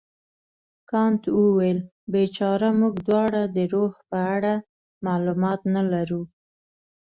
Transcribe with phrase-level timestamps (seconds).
[0.89, 1.79] کانت وویل
[2.13, 4.53] بیچاره موږ دواړه د روح په اړه
[5.05, 6.21] معلومات نه لرو.